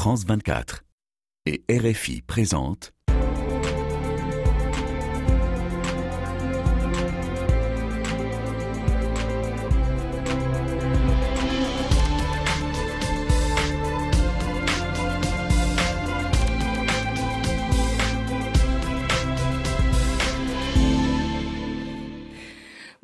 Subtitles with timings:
[0.00, 0.82] France 24
[1.44, 2.94] et RFI présente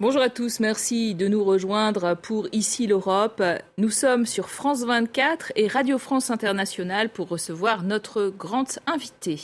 [0.08, 3.42] Bonjour à tous, merci de nous rejoindre pour Ici l'Europe.
[3.76, 9.40] Nous sommes sur France 24 et Radio France Internationale pour recevoir notre grande invitée.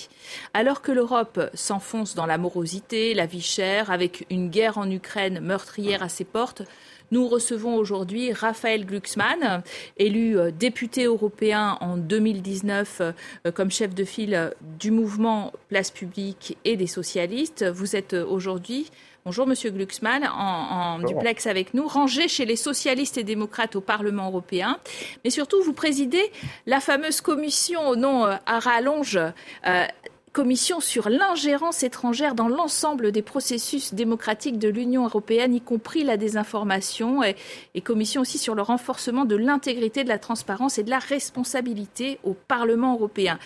[0.54, 5.40] Alors que l'Europe s'enfonce dans la morosité, la vie chère, avec une guerre en Ukraine
[5.40, 6.62] meurtrière à ses portes,
[7.10, 9.62] nous recevons aujourd'hui Raphaël Glucksmann,
[9.98, 16.56] élu euh, député européen en 2019 euh, comme chef de file du mouvement Place publique
[16.64, 17.66] et des socialistes.
[17.68, 18.90] Vous êtes aujourd'hui
[19.24, 24.26] Bonjour Monsieur Glucksmann, en, duplex avec nous, rangé chez les socialistes et démocrates au Parlement
[24.26, 24.80] européen.
[25.22, 26.32] Mais surtout, vous présidez
[26.66, 29.86] la fameuse commission au nom à rallonge euh,
[30.32, 36.16] commission sur l'ingérence étrangère dans l'ensemble des processus démocratiques de l'Union européenne, y compris la
[36.16, 37.36] désinformation, et,
[37.82, 42.32] commission aussi sur le renforcement de l'intégrité, de la transparence et de la responsabilité au
[42.32, 43.38] Parlement européen.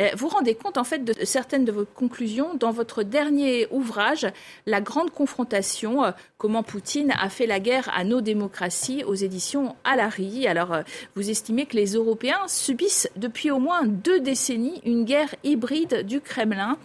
[0.00, 4.26] Euh, vous rendez compte en fait de certaines de vos conclusions dans votre dernier ouvrage,
[4.66, 9.74] La grande confrontation, euh, comment Poutine a fait la guerre à nos démocraties aux éditions
[9.84, 10.46] Alary.
[10.46, 10.82] Alors, euh,
[11.16, 16.20] vous estimez que les Européens subissent depuis au moins deux décennies une guerre hybride du
[16.28, 16.76] Kremlin.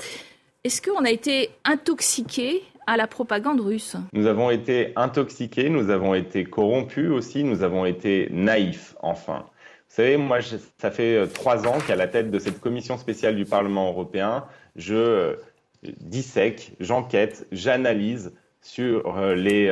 [0.63, 3.97] Est-ce qu'on a été intoxiqué à la propagande russe?
[4.13, 9.45] Nous avons été intoxiqués, nous avons été corrompus aussi, nous avons été naïfs, enfin.
[9.89, 10.39] Vous savez, moi,
[10.79, 14.45] ça fait euh, trois ans qu'à la tête de cette commission spéciale du Parlement européen,
[14.75, 15.35] je euh,
[15.83, 19.69] dissèque, j'enquête, j'analyse sur euh, les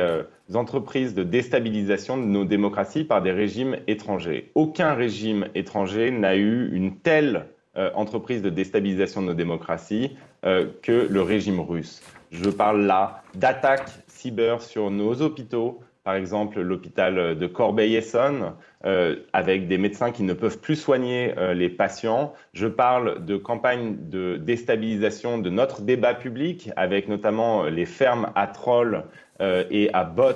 [0.54, 4.52] entreprises de déstabilisation de nos démocraties par des régimes étrangers.
[4.54, 7.46] Aucun régime étranger n'a eu une telle
[7.94, 12.02] entreprise de déstabilisation de nos démocraties euh, que le régime russe.
[12.30, 18.52] Je parle là d'attaques cyber sur nos hôpitaux, par exemple l'hôpital de Corbeil-Essonne,
[18.84, 22.32] euh, avec des médecins qui ne peuvent plus soigner les patients.
[22.52, 28.48] Je parle de campagnes de déstabilisation de notre débat public, avec notamment les fermes à
[28.48, 29.04] trolls
[29.40, 30.32] et à bots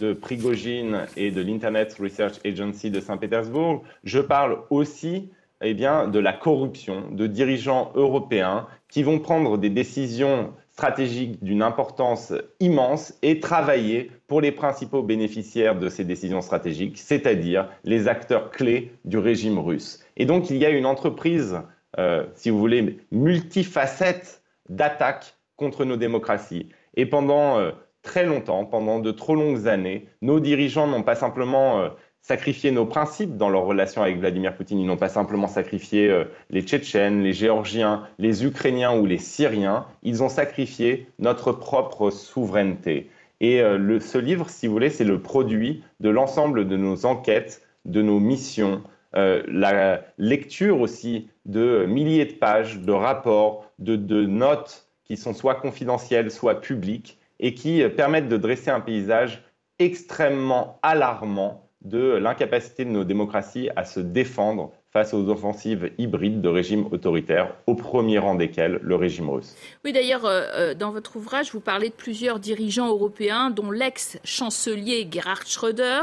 [0.00, 3.82] de Prigogine et de l'Internet Research Agency de Saint-Pétersbourg.
[4.04, 5.30] Je parle aussi
[5.62, 11.62] eh bien, de la corruption de dirigeants européens qui vont prendre des décisions stratégiques d'une
[11.62, 18.50] importance immense et travailler pour les principaux bénéficiaires de ces décisions stratégiques, c'est-à-dire les acteurs
[18.50, 20.04] clés du régime russe.
[20.16, 21.60] Et donc il y a une entreprise,
[21.98, 26.68] euh, si vous voulez, multifacette d'attaques contre nos démocraties.
[26.96, 27.70] Et pendant euh,
[28.02, 31.88] très longtemps, pendant de trop longues années, nos dirigeants n'ont pas simplement euh,
[32.24, 34.78] sacrifié nos principes dans leur relation avec Vladimir Poutine.
[34.78, 39.84] Ils n'ont pas simplement sacrifié euh, les Tchétchènes, les Géorgiens, les Ukrainiens ou les Syriens.
[40.02, 43.10] Ils ont sacrifié notre propre souveraineté.
[43.40, 47.60] Et euh, ce livre, si vous voulez, c'est le produit de l'ensemble de nos enquêtes,
[47.84, 48.82] de nos missions,
[49.16, 55.34] euh, la lecture aussi de milliers de pages, de rapports, de, de notes qui sont
[55.34, 59.42] soit confidentielles, soit publiques, et qui permettent de dresser un paysage
[59.78, 66.48] extrêmement alarmant de l'incapacité de nos démocraties à se défendre face aux offensives hybrides de
[66.48, 69.56] régimes autoritaires, au premier rang desquels le régime russe.
[69.84, 75.08] Oui, d'ailleurs, euh, euh, dans votre ouvrage, vous parlez de plusieurs dirigeants européens, dont l'ex-chancelier
[75.10, 76.02] Gerhard Schröder,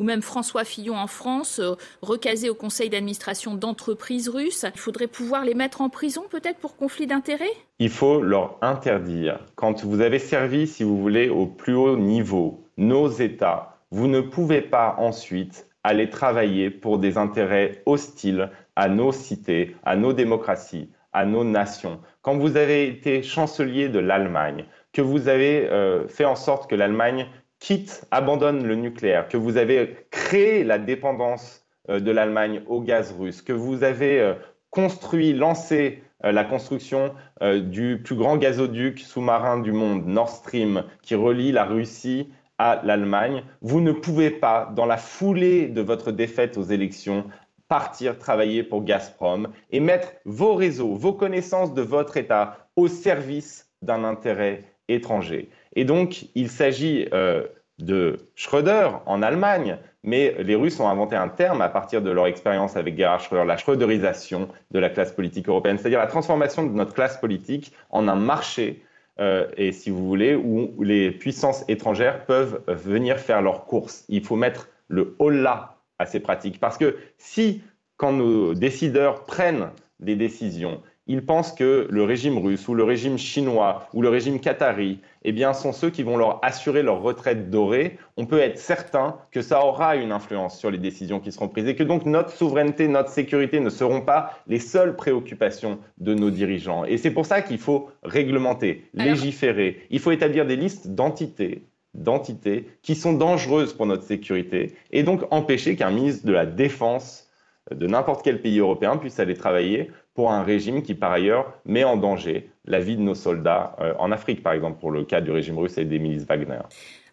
[0.00, 4.66] ou même François Fillon en France, euh, recasé au conseil d'administration d'entreprises russes.
[4.74, 7.44] Il faudrait pouvoir les mettre en prison, peut-être, pour conflit d'intérêts?
[7.78, 9.38] Il faut leur interdire.
[9.54, 14.20] Quand vous avez servi, si vous voulez, au plus haut niveau, nos États, vous ne
[14.20, 20.90] pouvez pas ensuite aller travailler pour des intérêts hostiles à nos cités, à nos démocraties,
[21.12, 22.00] à nos nations.
[22.20, 26.74] Quand vous avez été chancelier de l'Allemagne, que vous avez euh, fait en sorte que
[26.74, 27.28] l'Allemagne
[27.60, 33.14] quitte, abandonne le nucléaire, que vous avez créé la dépendance euh, de l'Allemagne au gaz
[33.16, 34.34] russe, que vous avez euh,
[34.70, 41.52] construit, lancé la construction du plus grand gazoduc sous-marin du monde, Nord Stream, qui relie
[41.52, 43.44] la Russie à l'Allemagne.
[43.62, 47.24] Vous ne pouvez pas, dans la foulée de votre défaite aux élections,
[47.68, 53.70] partir travailler pour Gazprom et mettre vos réseaux, vos connaissances de votre État au service
[53.82, 55.50] d'un intérêt étranger.
[55.74, 57.44] Et donc, il s'agit euh,
[57.78, 62.26] de Schröder en Allemagne, mais les Russes ont inventé un terme à partir de leur
[62.26, 66.72] expérience avec Gerhard Schröder, la Schröderisation de la classe politique européenne, c'est-à-dire la transformation de
[66.72, 68.84] notre classe politique en un marché
[69.20, 74.04] euh, et si vous voulez, où les puissances étrangères peuvent venir faire leurs courses.
[74.08, 76.60] Il faut mettre le holà à ces pratiques.
[76.60, 77.62] Parce que si
[77.96, 79.70] quand nos décideurs prennent
[80.00, 84.40] des décisions, ils pensent que le régime russe ou le régime chinois ou le régime
[84.40, 88.58] qatari eh bien, sont ceux qui vont leur assurer leur retraite dorée, on peut être
[88.58, 92.04] certain que ça aura une influence sur les décisions qui seront prises et que donc
[92.06, 96.84] notre souveraineté, notre sécurité ne seront pas les seules préoccupations de nos dirigeants.
[96.84, 101.62] Et c'est pour ça qu'il faut réglementer, légiférer, il faut établir des listes d'entités
[101.94, 107.23] d'entités qui sont dangereuses pour notre sécurité et donc empêcher qu'un ministre de la Défense
[107.70, 111.84] de n'importe quel pays européen puisse aller travailler pour un régime qui, par ailleurs, met
[111.84, 115.20] en danger la vie de nos soldats euh, en Afrique, par exemple, pour le cas
[115.20, 116.58] du régime russe et des milices Wagner.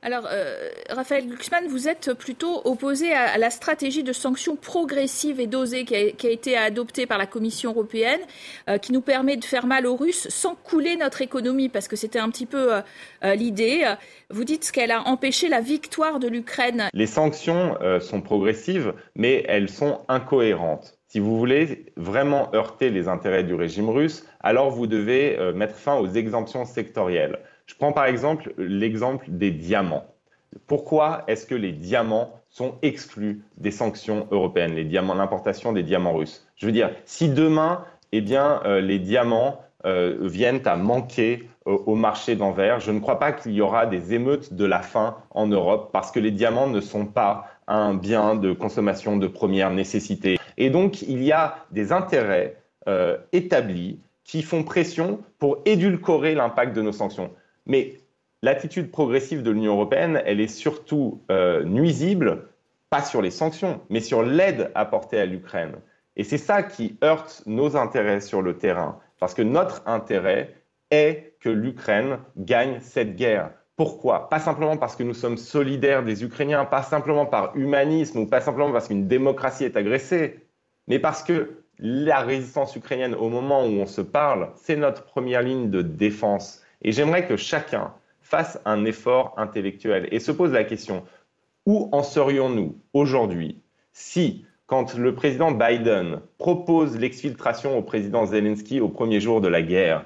[0.03, 5.45] Alors, euh, Raphaël Glucksmann, vous êtes plutôt opposé à, la stratégie de sanctions progressives et
[5.45, 8.19] dosées qui a, été adoptée par la Commission européenne,
[8.67, 11.95] euh, qui nous permet de faire mal aux Russes sans couler notre économie, parce que
[11.95, 12.71] c'était un petit peu
[13.23, 13.85] l'idée.
[14.29, 16.89] Vous dites qu'elle a empêché la victoire de l'Ukraine.
[16.93, 21.00] Les sanctions sont progressives, mais elles sont incohérentes.
[21.11, 25.75] Si vous voulez vraiment heurter les intérêts du régime russe, alors vous devez euh, mettre
[25.75, 27.39] fin aux exemptions sectorielles.
[27.65, 30.05] Je prends par exemple l'exemple des diamants.
[30.67, 36.47] Pourquoi est-ce que les diamants sont exclus des sanctions européennes, l'importation des diamants russes?
[36.55, 41.95] Je veux dire, si demain, eh bien, euh, les diamants euh, viennent à manquer au
[41.95, 45.45] marché d'Anvers, je ne crois pas qu'il y aura des émeutes de la faim en
[45.45, 50.39] Europe parce que les diamants ne sont pas un bien de consommation de première nécessité.
[50.61, 52.55] Et donc, il y a des intérêts
[52.87, 57.31] euh, établis qui font pression pour édulcorer l'impact de nos sanctions.
[57.65, 57.95] Mais
[58.43, 62.43] l'attitude progressive de l'Union européenne, elle est surtout euh, nuisible,
[62.91, 65.77] pas sur les sanctions, mais sur l'aide apportée à l'Ukraine.
[66.15, 70.53] Et c'est ça qui heurte nos intérêts sur le terrain, parce que notre intérêt
[70.91, 73.49] est que l'Ukraine gagne cette guerre.
[73.77, 74.29] Pourquoi?
[74.29, 78.41] Pas simplement parce que nous sommes solidaires des Ukrainiens, pas simplement par humanisme ou pas
[78.41, 80.45] simplement parce qu'une démocratie est agressée,
[80.91, 85.41] mais parce que la résistance ukrainienne, au moment où on se parle, c'est notre première
[85.41, 86.61] ligne de défense.
[86.81, 91.03] Et j'aimerais que chacun fasse un effort intellectuel et se pose la question,
[91.65, 93.61] où en serions-nous aujourd'hui
[93.93, 99.61] si, quand le président Biden propose l'exfiltration au président Zelensky au premier jour de la
[99.61, 100.03] guerre,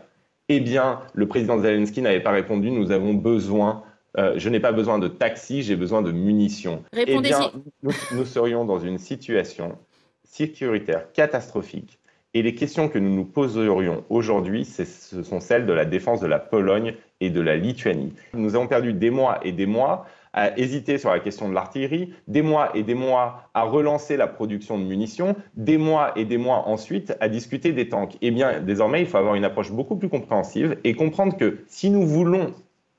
[0.49, 2.69] eh bien, le président Zelensky n'avait pas répondu.
[2.69, 3.81] Nous avons besoin,
[4.19, 6.83] euh, je n'ai pas besoin de taxi, j'ai besoin de munitions.
[6.95, 7.51] Eh bien,
[7.81, 9.79] nous, serions dans une situation
[10.25, 12.00] sécuritaire catastrophique.
[12.33, 14.83] Et les questions que nous nous poserions aujourd'hui, ce
[15.24, 18.13] sont celles de la défense de la Pologne et de la Lituanie.
[18.33, 22.13] Nous avons perdu des mois et des mois à hésiter sur la question de l'artillerie,
[22.27, 26.38] des mois et des mois à relancer la production de munitions, des mois et des
[26.38, 28.18] mois ensuite à discuter des tanks.
[28.21, 31.89] Eh bien, désormais, il faut avoir une approche beaucoup plus compréhensive et comprendre que si
[31.89, 32.54] nous voulons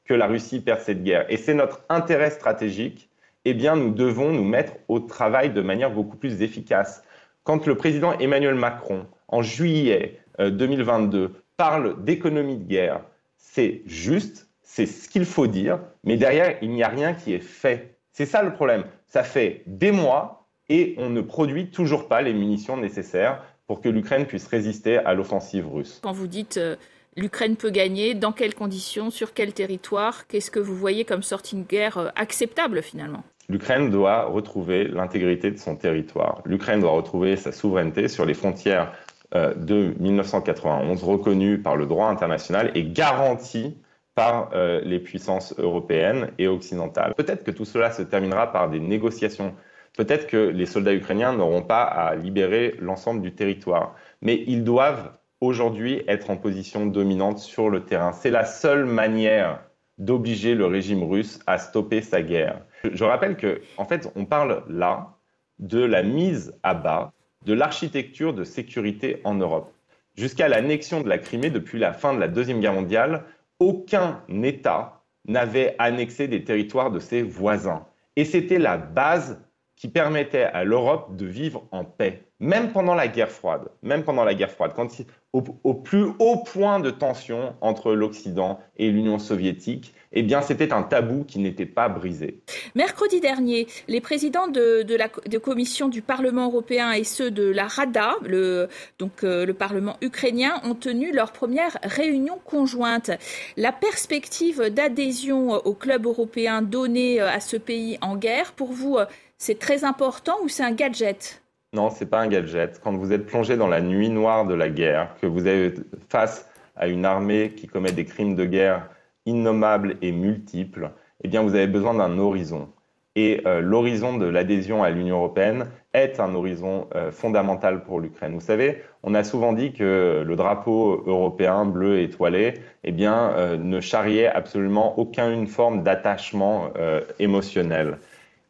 [0.06, 3.10] que la Russie perde cette guerre, et c'est notre intérêt stratégique,
[3.44, 7.04] eh bien, nous devons nous mettre au travail de manière beaucoup plus efficace.
[7.46, 13.02] Quand le président Emmanuel Macron, en juillet 2022, euh, parle d'économie de guerre,
[13.36, 17.38] c'est juste, c'est ce qu'il faut dire, mais derrière, il n'y a rien qui est
[17.38, 17.98] fait.
[18.10, 18.82] C'est ça le problème.
[19.06, 23.88] Ça fait des mois et on ne produit toujours pas les munitions nécessaires pour que
[23.88, 26.00] l'Ukraine puisse résister à l'offensive russe.
[26.02, 26.74] Quand vous dites euh,
[27.16, 31.54] l'Ukraine peut gagner, dans quelles conditions, sur quel territoire, qu'est-ce que vous voyez comme sortie
[31.54, 33.22] de guerre euh, acceptable finalement?
[33.48, 36.42] L'Ukraine doit retrouver l'intégrité de son territoire.
[36.44, 38.92] L'Ukraine doit retrouver sa souveraineté sur les frontières
[39.34, 43.76] euh, de 1991, reconnues par le droit international et garanties
[44.14, 47.14] par euh, les puissances européennes et occidentales.
[47.14, 49.54] Peut-être que tout cela se terminera par des négociations.
[49.96, 53.94] Peut-être que les soldats ukrainiens n'auront pas à libérer l'ensemble du territoire.
[54.22, 58.12] Mais ils doivent aujourd'hui être en position dominante sur le terrain.
[58.12, 59.60] C'est la seule manière
[59.98, 62.60] d'obliger le régime russe à stopper sa guerre.
[62.84, 65.16] Je rappelle que, en fait, on parle là
[65.58, 67.12] de la mise à bas
[67.44, 69.72] de l'architecture de sécurité en Europe.
[70.16, 73.24] Jusqu'à l'annexion de la Crimée depuis la fin de la Deuxième Guerre mondiale,
[73.58, 77.86] aucun État n'avait annexé des territoires de ses voisins.
[78.16, 79.40] Et c'était la base
[79.76, 84.24] qui permettait à l'Europe de vivre en paix, même pendant la guerre froide, même pendant
[84.24, 84.88] la guerre froide, quand,
[85.32, 90.82] au, plus haut point de tension entre l'Occident et l'Union soviétique, eh bien, c'était un
[90.82, 92.40] tabou qui n'était pas brisé.
[92.74, 98.14] Mercredi dernier, les présidents de, la commission du Parlement européen et ceux de la Rada,
[98.22, 98.68] le,
[98.98, 103.10] donc euh, le Parlement ukrainien, ont tenu leur première réunion conjointe.
[103.58, 108.96] La perspective d'adhésion au club européen donné euh, à ce pays en guerre, pour vous,
[108.96, 109.04] euh,
[109.38, 112.80] c'est très important ou c'est un gadget non, c'est pas un gadget.
[112.82, 116.48] Quand vous êtes plongé dans la nuit noire de la guerre, que vous êtes face
[116.74, 118.88] à une armée qui commet des crimes de guerre
[119.26, 120.90] innommables et multiples,
[121.22, 122.68] eh bien, vous avez besoin d'un horizon.
[123.14, 128.34] Et euh, l'horizon de l'adhésion à l'Union européenne est un horizon euh, fondamental pour l'Ukraine.
[128.34, 133.56] Vous savez, on a souvent dit que le drapeau européen bleu étoilé eh bien, euh,
[133.56, 136.70] ne charriait absolument aucune forme d'attachement
[137.18, 137.98] émotionnel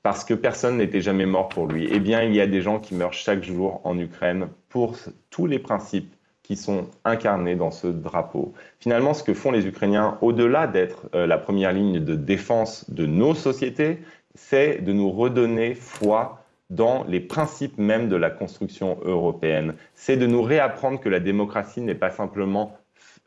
[0.06, 1.88] parce que personne n'était jamais mort pour lui.
[1.90, 4.94] Eh bien, il y a des gens qui meurent chaque jour en Ukraine pour
[5.30, 8.54] tous les principes qui sont incarnés dans ce drapeau.
[8.78, 13.34] Finalement, ce que font les Ukrainiens, au-delà d'être la première ligne de défense de nos
[13.34, 13.98] sociétés,
[14.36, 19.74] c'est de nous redonner foi dans les principes même de la construction européenne.
[19.96, 22.78] C'est de nous réapprendre que la démocratie n'est pas simplement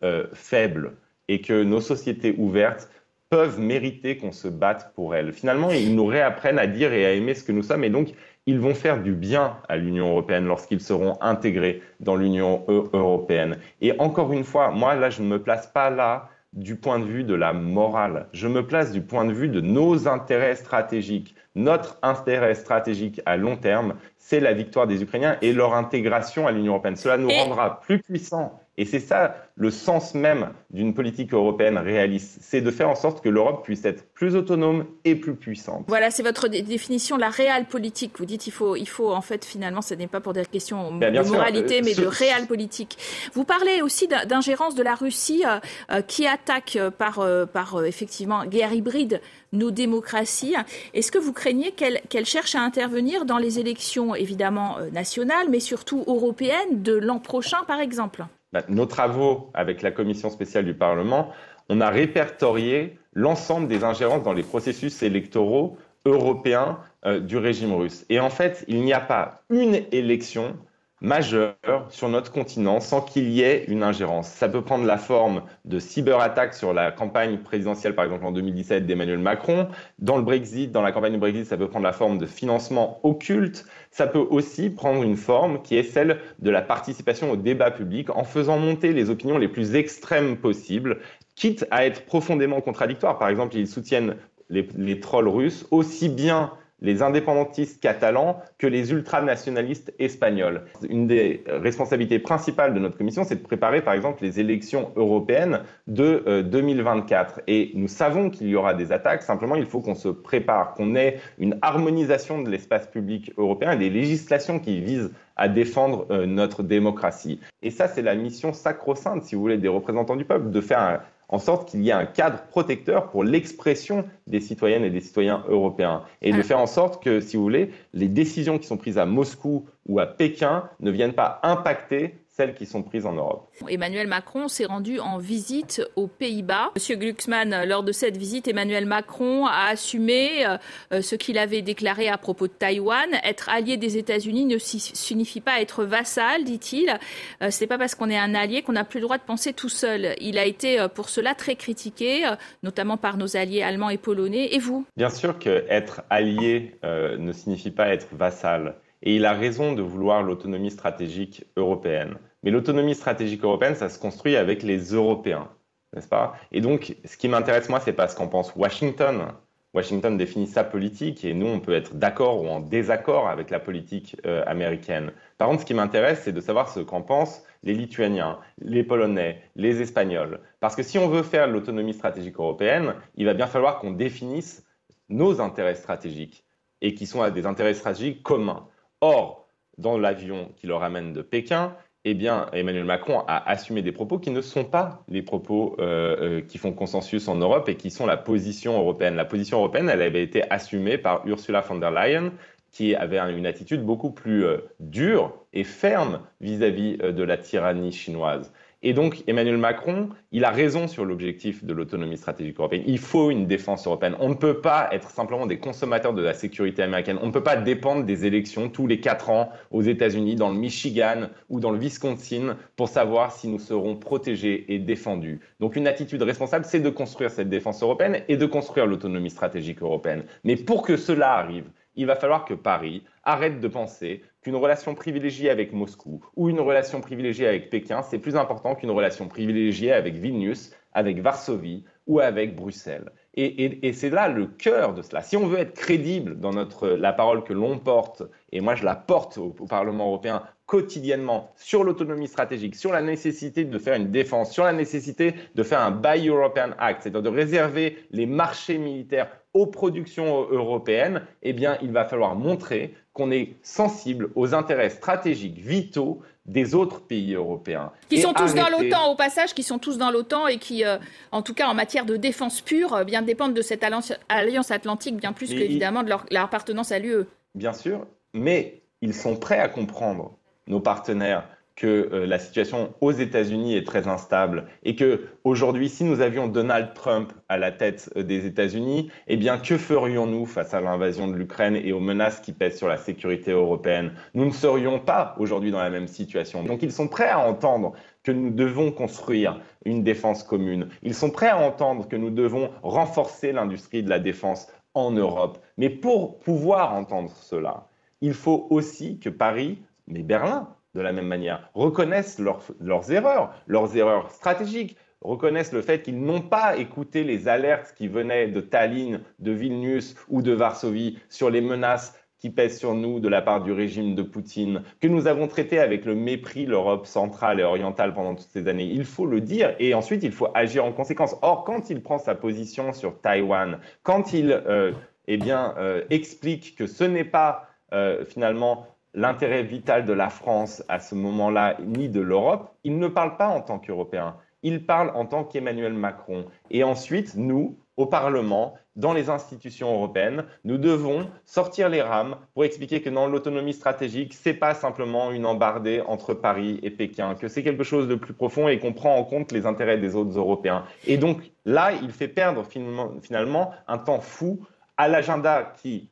[0.04, 0.94] euh, faible
[1.28, 2.90] et que nos sociétés ouvertes
[3.30, 5.34] peuvent mériter qu'on se batte pour elles.
[5.34, 8.14] Finalement, ils nous réapprennent à dire et à aimer ce que nous sommes et donc
[8.48, 13.58] ils vont faire du bien à l'Union européenne lorsqu'ils seront intégrés dans l'Union européenne.
[13.82, 17.06] Et encore une fois, moi là, je ne me place pas là du point de
[17.06, 18.28] vue de la morale.
[18.34, 21.36] Je me place du point de vue de nos intérêts stratégiques.
[21.54, 26.52] Notre intérêt stratégique à long terme, c'est la victoire des Ukrainiens et leur intégration à
[26.52, 26.96] l'Union européenne.
[26.96, 32.38] Cela nous rendra plus puissants et c'est ça le sens même d'une politique européenne réaliste,
[32.40, 35.84] c'est de faire en sorte que l'Europe puisse être plus autonome et plus puissante.
[35.90, 38.14] Voilà, c'est votre définition, la réelle politique.
[38.18, 40.96] Vous dites il faut, il faut en fait finalement, ce n'est pas pour des questions
[40.96, 42.98] ben, de moralité, euh, mais de réelle politique.
[43.34, 45.60] Vous parlez aussi d'ingérence de la Russie euh,
[45.92, 49.20] euh, qui attaque par, par effectivement guerre hybride
[49.52, 50.56] nos démocraties.
[50.94, 56.06] Est-ce que vous craignez qu'elle cherche à intervenir dans les élections évidemment nationales, mais surtout
[56.08, 58.24] européennes de l'an prochain, par exemple?
[58.52, 61.32] Bah, nos travaux avec la commission spéciale du Parlement,
[61.70, 68.06] on a répertorié l'ensemble des ingérences dans les processus électoraux européens euh, du régime russe.
[68.10, 70.58] Et en fait, il n'y a pas une élection
[71.02, 71.56] majeure
[71.90, 74.28] sur notre continent sans qu'il y ait une ingérence.
[74.28, 78.86] Ça peut prendre la forme de cyberattaques sur la campagne présidentielle, par exemple en 2017
[78.86, 79.70] d'Emmanuel Macron.
[80.00, 83.00] Dans le Brexit, dans la campagne du Brexit, ça peut prendre la forme de financement
[83.04, 83.66] occulte.
[83.92, 88.10] Ça peut aussi prendre une forme qui est celle de la participation au débat public
[88.10, 91.00] en faisant monter les opinions les plus extrêmes possibles,
[91.36, 93.18] quitte à être profondément contradictoires.
[93.18, 94.16] Par exemple, ils soutiennent
[94.50, 96.52] les trolls russes aussi bien
[96.82, 100.64] les indépendantistes catalans que les ultranationalistes espagnols.
[100.90, 105.62] Une des responsabilités principales de notre commission, c'est de préparer par exemple les élections européennes
[105.88, 107.40] de 2024.
[107.40, 110.74] Euh, et nous savons qu'il y aura des attaques, simplement il faut qu'on se prépare,
[110.74, 116.06] qu'on ait une harmonisation de l'espace public européen et des législations qui visent à défendre
[116.12, 117.40] euh, notre démocratie.
[117.62, 120.80] Et ça, c'est la mission sacro-sainte, si vous voulez, des représentants du peuple, de faire
[120.80, 125.00] un, en sorte qu'il y ait un cadre protecteur pour l'expression des citoyennes et des
[125.00, 126.04] citoyens européens.
[126.22, 129.06] Et de faire en sorte que, si vous voulez, les décisions qui sont prises à
[129.06, 133.50] Moscou ou à Pékin ne viennent pas impacter celles qui sont prises en Europe.
[133.68, 136.72] Emmanuel Macron s'est rendu en visite aux Pays-Bas.
[136.74, 140.46] Monsieur Glucksmann, lors de cette visite, Emmanuel Macron a assumé
[140.94, 143.10] euh, ce qu'il avait déclaré à propos de Taïwan.
[143.26, 146.98] Être allié des États-Unis ne signifie pas être vassal, dit-il.
[147.42, 149.24] Euh, Ce n'est pas parce qu'on est un allié qu'on n'a plus le droit de
[149.24, 150.16] penser tout seul.
[150.22, 152.24] Il a été euh, pour cela très critiqué,
[152.64, 154.56] notamment par nos alliés allemands et polonais.
[154.56, 154.86] Et vous?
[154.96, 158.76] Bien sûr qu'être allié ne signifie pas être vassal.
[159.02, 162.18] Et il a raison de vouloir l'autonomie stratégique européenne.
[162.44, 165.50] Mais l'autonomie stratégique européenne, ça se construit avec les Européens,
[165.94, 166.36] n'est-ce pas?
[166.52, 169.34] Et donc, ce qui m'intéresse, moi, c'est pas ce qu'en pense Washington.
[169.74, 173.60] Washington définit sa politique et nous, on peut être d'accord ou en désaccord avec la
[173.60, 175.12] politique euh, américaine.
[175.38, 179.44] Par contre, ce qui m'intéresse, c'est de savoir ce qu'en pensent les Lituaniens, les Polonais,
[179.56, 180.40] les Espagnols.
[180.60, 184.66] Parce que si on veut faire l'autonomie stratégique européenne, il va bien falloir qu'on définisse
[185.10, 186.46] nos intérêts stratégiques
[186.82, 188.68] et qui sont des intérêts stratégiques communs.
[189.02, 191.76] Or, dans l'avion qui le ramène de Pékin,
[192.06, 192.18] eh
[192.54, 196.58] Emmanuel Macron a assumé des propos qui ne sont pas les propos euh, euh, qui
[196.58, 199.16] font consensus en Europe et qui sont la position européenne.
[199.16, 202.32] La position européenne, elle avait été assumée par Ursula von der Leyen,
[202.72, 207.38] qui avait une attitude beaucoup plus euh, dure et ferme vis à -vis de la
[207.38, 208.52] tyrannie chinoise.
[208.82, 212.84] Et donc, Emmanuel Macron, il a raison sur l'objectif de l'autonomie stratégique européenne.
[212.88, 214.16] Il faut une défense européenne.
[214.22, 217.20] On ne peut pas être simplement des consommateurs de la sécurité américaine.
[217.22, 220.58] On ne peut pas dépendre des élections tous les quatre ans aux États-Unis, dans le
[220.58, 225.42] Michigan ou dans le Wisconsin, pour savoir si nous serons protégés et défendus.
[225.60, 229.82] Donc, une attitude responsable, c'est de construire cette défense européenne et de construire l'autonomie stratégique
[229.82, 230.24] européenne.
[230.46, 234.96] Mais pour que cela arrive, il va falloir que Paris arrête de penser qu'une relation
[234.96, 239.92] privilégiée avec Moscou ou une relation privilégiée avec Pékin, c'est plus important qu'une relation privilégiée
[239.92, 243.12] avec Vilnius, avec Varsovie ou avec Bruxelles.
[243.36, 245.22] Et, c'est là le cœur de cela.
[245.22, 248.84] Si on veut être crédible dans notre, la parole que l'on porte, et moi je
[248.84, 254.12] la porte au, Parlement européen quotidiennement sur l'autonomie stratégique, sur la nécessité de faire une
[254.12, 258.78] défense, sur la nécessité de faire un Buy European Act, c'est-à-dire de réserver les marchés
[258.78, 264.90] militaires aux productions européennes, eh bien, il va falloir montrer qu'on est sensible aux intérêts
[264.90, 267.92] stratégiques vitaux des autres pays européens.
[268.08, 270.98] Qui sont tous dans l'OTAN, au passage, qui sont tous dans l'OTAN et qui, euh,
[271.34, 275.18] en tout cas en matière de défense pure, euh, bien dépendent de cette alliance atlantique
[275.18, 277.26] bien plus qu'évidemment de leur, leur appartenance à l'UE.
[277.56, 280.32] Bien sûr, mais ils sont prêts à comprendre,
[280.68, 281.46] nos partenaires,
[281.80, 286.48] que euh, la situation aux États-Unis est très instable et que aujourd'hui, si nous avions
[286.48, 291.30] Donald Trump à la tête euh, des États-Unis, eh bien, que ferions-nous face à l'invasion
[291.30, 294.12] de l'Ukraine et aux menaces qui pèsent sur la sécurité européenne?
[294.34, 296.64] Nous ne serions pas aujourd'hui dans la même situation.
[296.64, 297.94] Donc, ils sont prêts à entendre
[298.24, 300.90] que nous devons construire une défense commune.
[301.02, 305.60] Ils sont prêts à entendre que nous devons renforcer l'industrie de la défense en Europe.
[305.78, 307.88] Mais pour pouvoir entendre cela,
[308.20, 313.96] il faut aussi que Paris, mais Berlin, de la même manière, reconnaissent leurs erreurs, leurs
[313.96, 319.22] erreurs stratégiques, reconnaissent le fait qu'ils n'ont pas écouté les alertes qui venaient de Tallinn,
[319.40, 323.62] de Vilnius ou de Varsovie sur les menaces qui pèsent sur nous de la part
[323.62, 328.14] du régime de Poutine, que nous avons traité avec le mépris l'Europe centrale et orientale
[328.14, 328.86] pendant toutes ces années.
[328.86, 331.36] Il faut le dire et ensuite il faut agir en conséquence.
[331.42, 334.94] Or, quand il prend sa position sur Taïwan, quand il euh,
[335.28, 338.88] eh bien, euh, explique que ce n'est pas euh, finalement
[339.20, 343.50] l'intérêt vital de la France à ce moment-là, ni de l'Europe, il ne parle pas
[343.50, 346.46] en tant qu'Européen, il parle en tant qu'Emmanuel Macron.
[346.72, 352.64] Et ensuite, nous, au Parlement, dans les institutions européennes, nous devons sortir les rames pour
[352.64, 357.50] expliquer que non, l'autonomie stratégique, c'est pas simplement une embardée entre Paris et Pékin, que
[357.50, 360.38] c'est quelque chose de plus profond et qu'on prend en compte les intérêts des autres
[360.38, 360.86] Européens.
[361.08, 366.10] Et donc là, il fait perdre finalement, finalement un temps fou à l'agenda qui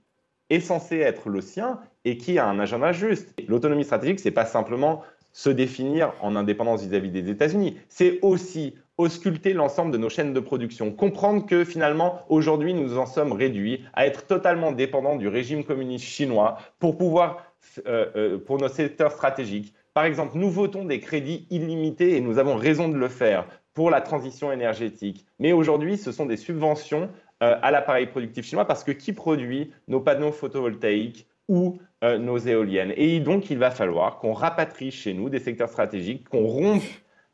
[0.49, 3.33] est censé être le sien et qui a un agenda juste.
[3.47, 5.03] L'autonomie stratégique, c'est pas simplement
[5.37, 10.39] se définir en indépendance vis-à-vis des États-Unis, c'est aussi ausculter l'ensemble de nos chaînes de
[10.39, 15.63] production, comprendre que finalement, aujourd'hui, nous en sommes réduits à être totalement dépendants du régime
[15.63, 17.53] communiste chinois pour pouvoir,
[17.85, 19.75] euh, euh, pour nos secteurs stratégiques.
[19.93, 23.91] Par exemple, nous votons des crédits illimités et nous avons raison de le faire pour
[23.91, 25.27] la transition énergétique.
[25.37, 29.99] Mais aujourd'hui, ce sont des subventions à l'appareil productif chinois parce que qui produit nos
[29.99, 35.29] panneaux photovoltaïques ou euh, nos éoliennes Et donc, il va falloir qu'on rapatrie chez nous
[35.29, 36.83] des secteurs stratégiques, qu'on rompe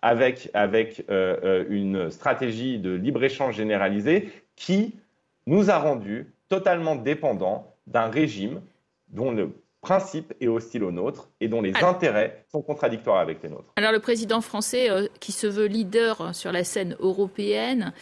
[0.02, 4.96] avec, avec euh, une stratégie de libre-échange généralisé qui
[5.48, 8.62] nous a rendus totalement dépendants d'un régime
[9.10, 13.50] dont le principe est hostile au nôtre et dont les intérêts sont contradictoires avec les
[13.50, 13.74] nôtres.
[13.76, 14.88] Alors le président français,
[15.20, 17.94] qui se veut leader sur la scène européenne,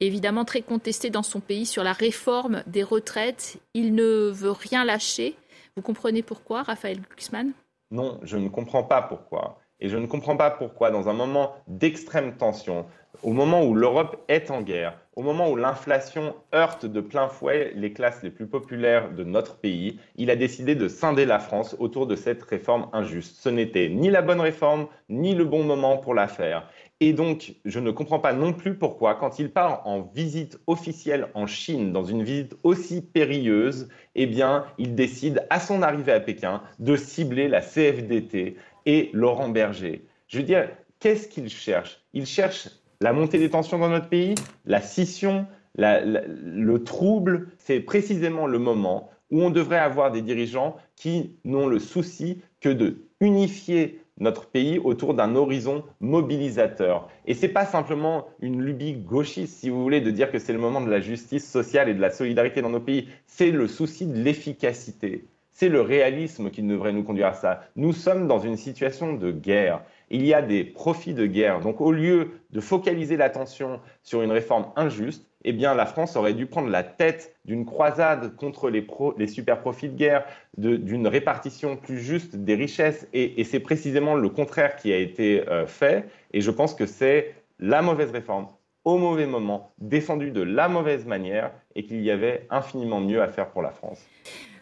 [0.00, 3.58] évidemment très contesté dans son pays sur la réforme des retraites.
[3.74, 5.34] Il ne veut rien lâcher.
[5.76, 7.52] Vous comprenez pourquoi, Raphaël Glucksmann?
[7.90, 9.58] Non, je ne comprends pas pourquoi.
[9.80, 12.84] Et je ne comprends pas pourquoi, dans un moment d'extrême tension,
[13.22, 17.72] au moment où l'Europe est en guerre, au moment où l'inflation heurte de plein fouet
[17.74, 21.76] les classes les plus populaires de notre pays, il a décidé de scinder la France
[21.78, 23.36] autour de cette réforme injuste.
[23.40, 26.68] Ce n'était ni la bonne réforme, ni le bon moment pour la faire.
[27.00, 31.28] Et donc, je ne comprends pas non plus pourquoi, quand il part en visite officielle
[31.34, 36.18] en Chine, dans une visite aussi périlleuse, eh bien, il décide, à son arrivée à
[36.18, 38.56] Pékin, de cibler la CFDT
[38.86, 40.04] et Laurent Berger.
[40.26, 42.02] Je veux dire, qu'est-ce qu'il cherche?
[42.14, 42.68] Il cherche
[43.00, 44.34] la montée des tensions dans notre pays,
[44.66, 47.50] la scission, le trouble.
[47.58, 52.70] C'est précisément le moment où on devrait avoir des dirigeants qui n'ont le souci que
[52.70, 57.08] de unifier notre pays autour d'un horizon mobilisateur.
[57.26, 60.52] Et ce n'est pas simplement une lubie gauchiste, si vous voulez, de dire que c'est
[60.52, 63.08] le moment de la justice sociale et de la solidarité dans nos pays.
[63.26, 65.26] C'est le souci de l'efficacité.
[65.52, 67.62] C'est le réalisme qui devrait nous conduire à ça.
[67.74, 69.82] Nous sommes dans une situation de guerre.
[70.10, 71.60] Il y a des profits de guerre.
[71.60, 76.34] Donc au lieu de focaliser l'attention sur une réforme injuste, eh bien, la France aurait
[76.34, 80.24] dû prendre la tête d'une croisade contre les, super profits de guerre,
[80.56, 83.06] d'une répartition plus juste des richesses.
[83.12, 86.06] Et, c'est précisément le contraire qui a été euh, fait.
[86.32, 88.48] Et je pense que c'est la mauvaise réforme
[88.84, 93.28] au mauvais moment, défendue de la mauvaise manière, et qu'il y avait infiniment mieux à
[93.28, 94.02] faire pour la France.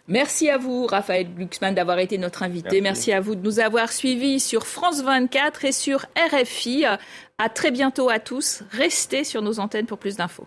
[0.09, 2.81] Merci à vous, Raphaël Glucksmann, d'avoir été notre invité.
[2.81, 3.11] Merci.
[3.11, 3.12] Merci.
[3.12, 6.85] à vous de nous avoir suivis sur France 24 et sur RFI.
[7.38, 8.62] À très bientôt à tous.
[8.71, 10.47] Restez sur nos antennes pour plus d'infos.